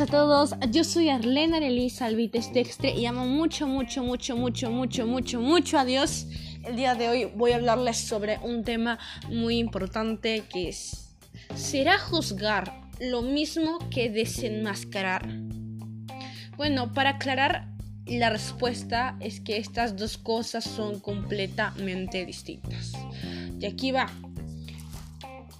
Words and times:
a 0.00 0.06
todos, 0.06 0.54
yo 0.70 0.82
soy 0.82 1.10
Arlena 1.10 1.58
Elisa 1.58 2.06
Alvites 2.06 2.52
Textre 2.52 2.94
y 2.94 3.04
amo 3.04 3.26
mucho, 3.26 3.66
mucho, 3.66 4.02
mucho, 4.02 4.34
mucho, 4.34 4.70
mucho, 4.70 5.06
mucho, 5.06 5.40
mucho 5.40 5.78
a 5.78 5.84
Dios. 5.84 6.26
El 6.64 6.76
día 6.76 6.94
de 6.94 7.08
hoy 7.10 7.24
voy 7.36 7.52
a 7.52 7.56
hablarles 7.56 7.98
sobre 7.98 8.38
un 8.38 8.64
tema 8.64 8.98
muy 9.28 9.58
importante 9.58 10.44
que 10.50 10.70
es, 10.70 11.10
¿será 11.54 11.98
juzgar 11.98 12.80
lo 12.98 13.20
mismo 13.20 13.78
que 13.90 14.08
desenmascarar? 14.08 15.28
Bueno, 16.56 16.92
para 16.94 17.10
aclarar, 17.10 17.68
la 18.06 18.30
respuesta 18.30 19.16
es 19.20 19.40
que 19.40 19.58
estas 19.58 19.96
dos 19.96 20.16
cosas 20.16 20.64
son 20.64 21.00
completamente 21.00 22.24
distintas. 22.24 22.92
Y 23.58 23.66
aquí 23.66 23.92
va. 23.92 24.10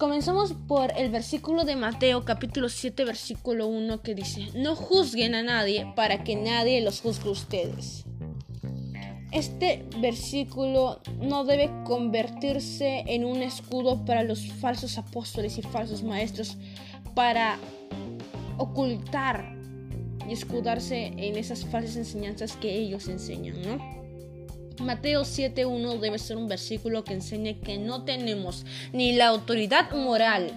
Comenzamos 0.01 0.53
por 0.67 0.91
el 0.97 1.11
versículo 1.11 1.63
de 1.63 1.75
Mateo 1.75 2.25
capítulo 2.25 2.69
7 2.69 3.05
versículo 3.05 3.67
1 3.67 4.01
que 4.01 4.15
dice, 4.15 4.47
no 4.55 4.75
juzguen 4.75 5.35
a 5.35 5.43
nadie 5.43 5.93
para 5.95 6.23
que 6.23 6.35
nadie 6.35 6.81
los 6.81 7.01
juzgue 7.01 7.29
a 7.29 7.33
ustedes. 7.33 8.05
Este 9.31 9.85
versículo 9.99 11.01
no 11.19 11.43
debe 11.43 11.69
convertirse 11.83 13.03
en 13.05 13.25
un 13.25 13.43
escudo 13.43 14.03
para 14.03 14.23
los 14.23 14.47
falsos 14.53 14.97
apóstoles 14.97 15.59
y 15.59 15.61
falsos 15.61 16.01
maestros 16.01 16.57
para 17.13 17.59
ocultar 18.57 19.55
y 20.27 20.33
escudarse 20.33 21.13
en 21.15 21.37
esas 21.37 21.63
falsas 21.63 21.97
enseñanzas 21.97 22.57
que 22.57 22.75
ellos 22.75 23.07
enseñan, 23.07 23.61
¿no? 23.61 24.00
Mateo 24.79 25.21
7.1 25.21 25.99
debe 25.99 26.19
ser 26.19 26.37
un 26.37 26.47
versículo 26.47 27.03
que 27.03 27.13
enseñe 27.13 27.59
que 27.59 27.77
no 27.77 28.03
tenemos 28.03 28.65
ni 28.93 29.13
la 29.13 29.27
autoridad 29.27 29.91
moral, 29.91 30.51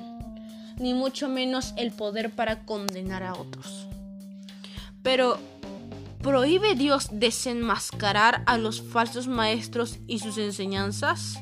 ni 0.78 0.94
mucho 0.94 1.28
menos 1.28 1.74
el 1.76 1.92
poder 1.92 2.30
para 2.30 2.64
condenar 2.64 3.22
a 3.22 3.34
otros. 3.34 3.86
Pero, 5.02 5.38
¿prohíbe 6.22 6.74
Dios 6.74 7.08
desenmascarar 7.12 8.42
a 8.46 8.56
los 8.56 8.80
falsos 8.80 9.28
maestros 9.28 9.98
y 10.06 10.20
sus 10.20 10.38
enseñanzas? 10.38 11.38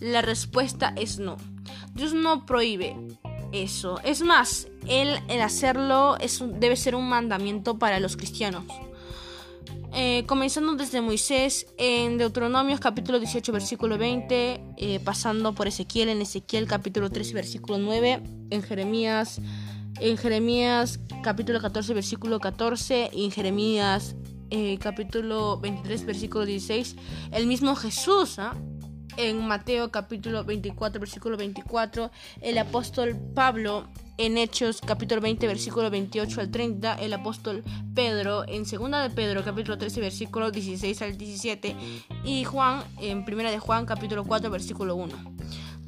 La 0.00 0.22
respuesta 0.22 0.92
es 0.96 1.18
no. 1.18 1.36
Dios 1.94 2.12
no 2.12 2.46
prohíbe 2.46 2.96
eso. 3.52 4.00
Es 4.04 4.22
más, 4.22 4.68
Él 4.86 5.18
el 5.28 5.40
hacerlo 5.40 6.16
es, 6.18 6.42
debe 6.60 6.76
ser 6.76 6.94
un 6.94 7.08
mandamiento 7.08 7.78
para 7.78 7.98
los 7.98 8.16
cristianos. 8.16 8.64
Eh, 10.00 10.24
comenzando 10.26 10.76
desde 10.76 11.00
Moisés 11.00 11.66
en 11.76 12.18
Deuteronomios 12.18 12.78
capítulo 12.78 13.18
18 13.18 13.50
versículo 13.50 13.98
20, 13.98 14.62
eh, 14.76 15.00
pasando 15.00 15.56
por 15.56 15.66
Ezequiel 15.66 16.08
en 16.08 16.22
Ezequiel 16.22 16.68
capítulo 16.68 17.10
13 17.10 17.34
versículo 17.34 17.78
9, 17.78 18.22
en 18.50 18.62
Jeremías, 18.62 19.40
en 19.98 20.16
Jeremías 20.16 21.00
capítulo 21.24 21.60
14 21.60 21.94
versículo 21.94 22.38
14 22.38 23.10
y 23.12 23.24
en 23.24 23.32
Jeremías 23.32 24.14
eh, 24.50 24.78
capítulo 24.78 25.58
23 25.58 26.06
versículo 26.06 26.46
16, 26.46 26.94
el 27.32 27.48
mismo 27.48 27.74
Jesús, 27.74 28.38
¿ah? 28.38 28.54
en 29.16 29.48
Mateo 29.48 29.90
capítulo 29.90 30.44
24 30.44 31.00
versículo 31.00 31.36
24, 31.36 32.12
el 32.40 32.58
apóstol 32.58 33.16
Pablo 33.34 33.88
en 34.18 34.36
Hechos 34.36 34.80
capítulo 34.84 35.20
20 35.20 35.46
versículo 35.46 35.90
28 35.90 36.40
al 36.40 36.50
30, 36.50 36.96
el 36.96 37.12
apóstol 37.12 37.62
Pedro 37.94 38.46
en 38.48 38.66
Segunda 38.66 39.00
de 39.00 39.10
Pedro 39.10 39.44
capítulo 39.44 39.78
13 39.78 40.00
versículo 40.00 40.50
16 40.50 41.02
al 41.02 41.16
17 41.16 41.76
y 42.24 42.44
Juan 42.44 42.82
en 43.00 43.24
Primera 43.24 43.52
de 43.52 43.60
Juan 43.60 43.86
capítulo 43.86 44.24
4 44.24 44.50
versículo 44.50 44.96
1. 44.96 45.16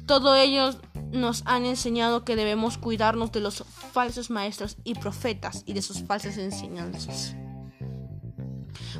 Todos 0.05 0.37
ellos 0.37 0.77
nos 1.11 1.43
han 1.45 1.65
enseñado 1.65 2.23
que 2.23 2.37
debemos 2.37 2.77
cuidarnos 2.77 3.33
de 3.33 3.41
los 3.41 3.65
falsos 3.91 4.29
maestros 4.29 4.77
y 4.85 4.95
profetas 4.95 5.63
y 5.65 5.73
de 5.73 5.81
sus 5.81 6.01
falsas 6.03 6.37
enseñanzas. 6.37 7.35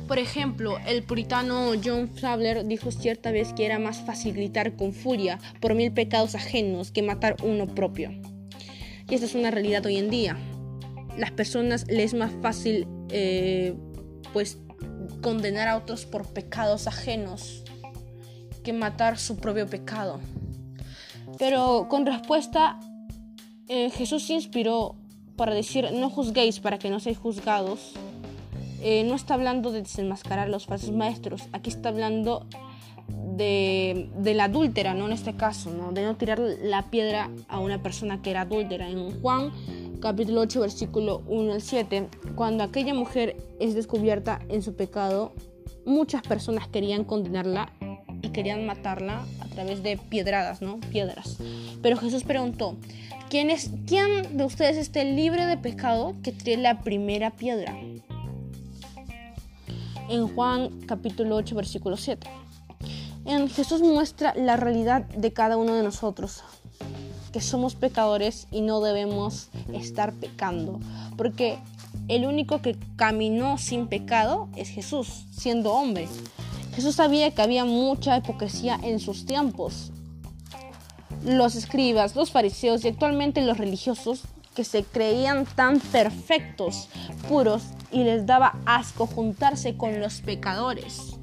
Por 0.06 0.18
ejemplo, 0.18 0.76
el 0.86 1.04
puritano 1.04 1.72
John 1.82 2.10
Fowler 2.20 2.66
dijo 2.66 2.90
cierta 2.90 3.30
vez 3.30 3.54
que 3.54 3.64
era 3.64 3.78
más 3.78 4.04
fácil 4.04 4.34
gritar 4.34 4.76
con 4.76 4.92
furia 4.92 5.38
por 5.60 5.74
mil 5.74 5.90
pecados 5.90 6.34
ajenos 6.34 6.92
que 6.92 7.02
matar 7.02 7.36
uno 7.42 7.66
propio. 7.66 8.10
Y 9.08 9.14
esta 9.14 9.26
es 9.26 9.34
una 9.34 9.50
realidad 9.50 9.84
hoy 9.86 9.96
en 9.96 10.10
día. 10.10 10.36
Las 11.16 11.30
personas 11.30 11.86
les 11.88 12.12
es 12.12 12.14
más 12.14 12.32
fácil 12.40 12.86
eh, 13.10 13.74
pues 14.32 14.58
condenar 15.20 15.68
a 15.68 15.76
otros 15.76 16.06
por 16.06 16.26
pecados 16.26 16.86
ajenos 16.86 17.64
que 18.62 18.72
matar 18.72 19.18
su 19.18 19.36
propio 19.36 19.66
pecado. 19.66 20.20
Pero 21.38 21.86
con 21.88 22.06
respuesta, 22.06 22.78
eh, 23.68 23.90
Jesús 23.90 24.26
se 24.26 24.34
inspiró 24.34 24.96
para 25.36 25.54
decir 25.54 25.88
no 25.92 26.10
juzguéis 26.10 26.60
para 26.60 26.78
que 26.78 26.90
no 26.90 27.00
seáis 27.00 27.18
juzgados. 27.18 27.92
Eh, 28.82 29.04
no 29.04 29.14
está 29.14 29.34
hablando 29.34 29.70
de 29.70 29.82
desenmascarar 29.82 30.48
los 30.48 30.66
falsos 30.66 30.92
maestros, 30.92 31.42
aquí 31.52 31.70
está 31.70 31.88
hablando 31.88 32.48
de, 33.36 34.34
la 34.34 34.44
adúltera, 34.44 34.94
¿no? 34.94 35.06
En 35.06 35.12
este 35.12 35.34
caso, 35.34 35.70
¿no? 35.70 35.92
De 35.92 36.02
no 36.02 36.16
tirar 36.16 36.38
la 36.38 36.90
piedra 36.90 37.30
a 37.48 37.58
una 37.58 37.82
persona 37.82 38.22
que 38.22 38.30
era 38.30 38.42
adúltera. 38.42 38.88
En 38.88 39.20
Juan 39.20 39.52
capítulo 40.00 40.40
8, 40.42 40.60
versículo 40.60 41.22
1 41.26 41.52
al 41.52 41.62
7, 41.62 42.08
cuando 42.34 42.64
aquella 42.64 42.94
mujer 42.94 43.36
es 43.60 43.74
descubierta 43.74 44.40
en 44.48 44.62
su 44.62 44.74
pecado, 44.74 45.32
muchas 45.84 46.22
personas 46.22 46.68
querían 46.68 47.04
condenarla 47.04 47.72
y 48.20 48.30
querían 48.30 48.66
matarla 48.66 49.24
a 49.40 49.46
través 49.46 49.82
de 49.82 49.96
piedradas, 49.96 50.62
¿no? 50.62 50.78
Piedras. 50.90 51.38
Pero 51.82 51.96
Jesús 51.96 52.24
preguntó, 52.24 52.76
¿quién, 53.30 53.50
es, 53.50 53.70
quién 53.86 54.36
de 54.36 54.44
ustedes 54.44 54.76
esté 54.76 55.04
libre 55.04 55.46
de 55.46 55.56
pecado 55.56 56.14
que 56.22 56.32
tire 56.32 56.56
la 56.56 56.80
primera 56.80 57.30
piedra? 57.30 57.76
En 60.08 60.28
Juan 60.34 60.80
capítulo 60.86 61.36
8, 61.36 61.54
versículo 61.54 61.96
7. 61.96 62.28
En 63.24 63.48
Jesús 63.48 63.82
muestra 63.82 64.34
la 64.34 64.56
realidad 64.56 65.02
de 65.02 65.32
cada 65.32 65.56
uno 65.56 65.74
de 65.74 65.84
nosotros, 65.84 66.42
que 67.32 67.40
somos 67.40 67.76
pecadores 67.76 68.48
y 68.50 68.62
no 68.62 68.80
debemos 68.80 69.48
estar 69.72 70.12
pecando, 70.12 70.80
porque 71.16 71.58
el 72.08 72.26
único 72.26 72.60
que 72.62 72.76
caminó 72.96 73.58
sin 73.58 73.86
pecado 73.86 74.48
es 74.56 74.70
Jesús, 74.70 75.26
siendo 75.30 75.72
hombre. 75.72 76.08
Jesús 76.74 76.96
sabía 76.96 77.30
que 77.32 77.42
había 77.42 77.64
mucha 77.64 78.16
hipocresía 78.16 78.78
en 78.82 78.98
sus 78.98 79.24
tiempos. 79.24 79.92
Los 81.24 81.54
escribas, 81.54 82.16
los 82.16 82.32
fariseos 82.32 82.84
y 82.84 82.88
actualmente 82.88 83.40
los 83.42 83.56
religiosos 83.56 84.22
que 84.56 84.64
se 84.64 84.82
creían 84.82 85.46
tan 85.46 85.78
perfectos, 85.78 86.88
puros, 87.28 87.62
y 87.92 88.04
les 88.04 88.26
daba 88.26 88.58
asco 88.66 89.06
juntarse 89.06 89.76
con 89.76 90.00
los 90.00 90.22
pecadores. 90.22 91.18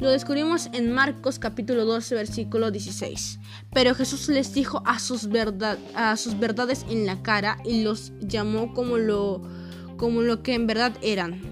Lo 0.00 0.08
descubrimos 0.08 0.70
en 0.72 0.94
Marcos 0.94 1.38
capítulo 1.38 1.84
12 1.84 2.14
versículo 2.14 2.70
16. 2.70 3.38
Pero 3.70 3.94
Jesús 3.94 4.30
les 4.30 4.54
dijo 4.54 4.82
a 4.86 4.98
sus, 4.98 5.28
a 5.94 6.16
sus 6.16 6.38
verdades 6.38 6.86
en 6.88 7.04
la 7.04 7.22
cara 7.22 7.58
y 7.66 7.82
los 7.82 8.10
llamó 8.20 8.72
como 8.72 8.96
lo, 8.96 9.42
como 9.98 10.22
lo 10.22 10.42
que 10.42 10.54
en 10.54 10.66
verdad 10.66 10.96
eran. 11.02 11.42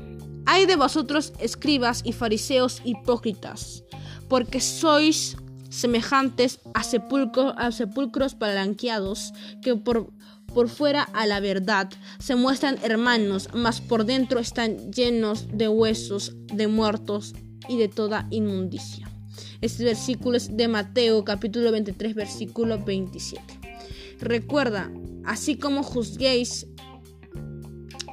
Hay 0.47 0.65
de 0.65 0.77
vosotros 0.77 1.35
escribas 1.39 2.01
y 2.07 2.15
fariseos 2.15 2.81
hipócritas, 2.85 3.85
porque 4.31 4.63
sois 4.63 5.37
semejantes 5.69 6.61
a, 6.73 6.81
a 6.81 7.71
sepulcros 7.71 8.35
palanqueados 8.35 9.35
que 9.61 9.77
por, 9.77 10.11
por 10.55 10.71
fuera 10.71 11.03
a 11.03 11.27
la 11.27 11.41
verdad 11.41 11.91
se 12.19 12.35
muestran 12.35 12.79
hermanos, 12.83 13.51
mas 13.53 13.83
por 13.83 14.07
dentro 14.07 14.41
están 14.41 14.91
llenos 14.91 15.49
de 15.53 15.69
huesos 15.69 16.33
de 16.47 16.67
muertos 16.67 17.35
y 17.69 17.79
de 17.79 17.89
toda 17.89 18.27
inmundicia. 18.31 19.11
Este 19.61 19.85
versículo 19.85 20.37
es 20.37 20.57
de 20.57 20.69
Mateo 20.69 21.25
capítulo 21.25 21.73
23 21.73 22.15
versículo 22.15 22.79
27. 22.79 23.43
Recuerda, 24.21 24.91
así 25.25 25.57
como 25.57 25.83
juzguéis 25.83 26.67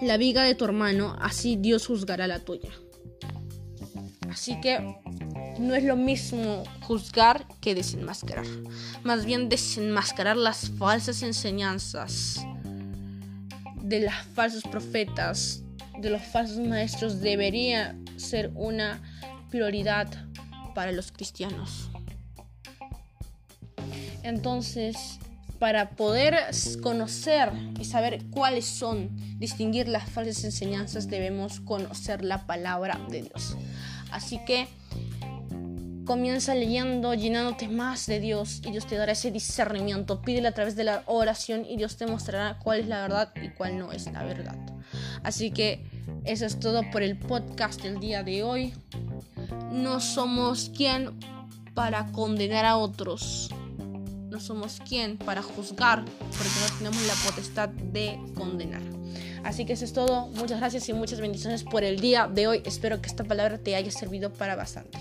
la 0.02 0.18
viga 0.18 0.44
de 0.44 0.56
tu 0.56 0.66
hermano, 0.66 1.16
así 1.20 1.56
Dios 1.56 1.88
juzgará 1.88 2.28
la 2.28 2.40
tuya. 2.40 2.70
Así 4.30 4.60
que 4.60 4.80
no 5.60 5.76
es 5.76 5.84
lo 5.84 5.96
mismo 5.96 6.64
juzgar 6.82 7.48
que 7.62 7.74
desenmascarar. 7.74 8.46
Más 9.04 9.26
bien 9.26 9.50
desenmascarar 9.50 10.36
las 10.36 10.70
falsas 10.72 11.24
enseñanzas 11.24 12.46
de 13.82 14.02
los 14.02 14.14
falsos 14.34 14.64
profetas, 14.64 15.64
de 16.00 16.10
los 16.10 16.22
falsos 16.22 16.60
maestros, 16.60 17.22
debería 17.22 17.98
ser 18.18 18.52
una 18.56 19.02
prioridad 19.56 20.10
para 20.74 20.92
los 20.92 21.14
cristianos. 21.14 21.90
Entonces, 24.22 25.18
para 25.60 25.92
poder 25.92 26.36
conocer 26.84 27.54
y 27.80 27.86
saber 27.86 28.22
cuáles 28.32 28.66
son, 28.66 29.12
distinguir 29.40 29.88
las 29.88 30.10
falsas 30.10 30.44
enseñanzas, 30.44 31.08
debemos 31.08 31.62
conocer 31.62 32.22
la 32.22 32.46
palabra 32.46 33.00
de 33.10 33.22
Dios. 33.22 33.56
Así 34.12 34.44
que 34.46 34.68
comienza 36.04 36.54
leyendo, 36.54 37.14
llenándote 37.14 37.70
más 37.70 38.08
de 38.08 38.20
Dios 38.20 38.62
y 38.66 38.72
Dios 38.72 38.86
te 38.88 38.98
dará 38.98 39.14
ese 39.14 39.32
discernimiento. 39.32 40.22
Pídele 40.22 40.50
a 40.50 40.54
través 40.54 40.76
de 40.76 40.84
la 40.84 41.04
oración 41.06 41.64
y 41.66 41.78
Dios 41.78 41.96
te 41.96 42.08
mostrará 42.08 42.60
cuál 42.62 42.82
es 42.82 42.88
la 42.88 43.04
verdad 43.04 43.32
y 43.42 43.52
cuál 43.52 43.80
no 43.80 43.94
es 43.94 44.12
la 44.12 44.22
verdad. 44.26 44.58
Así 45.24 45.52
que 45.52 45.86
eso 46.26 46.46
es 46.46 46.60
todo 46.60 46.82
por 46.92 47.04
el 47.04 47.18
podcast 47.18 47.82
del 47.82 48.02
día 48.02 48.22
de 48.22 48.44
hoy. 48.44 48.74
No 49.72 50.00
somos 50.00 50.72
quien 50.76 51.12
para 51.74 52.12
condenar 52.12 52.66
a 52.66 52.78
otros. 52.78 53.50
No 54.30 54.40
somos 54.40 54.82
quien 54.88 55.18
para 55.18 55.42
juzgar, 55.42 56.04
porque 56.04 56.60
no 56.62 56.78
tenemos 56.78 57.08
la 57.08 57.14
potestad 57.30 57.70
de 57.70 58.20
condenar. 58.36 58.82
Así 59.44 59.66
que 59.66 59.74
eso 59.74 59.86
es 59.86 59.94
todo. 59.94 60.28
Muchas 60.30 60.60
gracias 60.60 60.90
y 60.90 60.94
muchas 60.94 61.22
bendiciones 61.22 61.64
por 61.64 61.84
el 61.84 62.00
día 62.00 62.28
de 62.28 62.48
hoy. 62.48 62.62
Espero 62.66 63.02
que 63.02 63.08
esta 63.08 63.24
palabra 63.24 63.60
te 63.60 63.76
haya 63.76 63.92
servido 63.92 64.34
para 64.34 64.56
bastante. 64.56 64.98